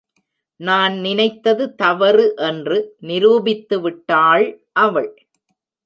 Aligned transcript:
நான் 0.59 0.95
நினைத்தது 0.99 1.75
தவறு 1.75 2.25
என்று 2.47 2.79
நிரூபித்து 2.99 3.79
விட்டாள் 3.81 4.47
அவள். 4.79 5.11